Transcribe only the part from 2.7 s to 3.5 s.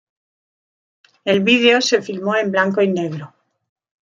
y negro.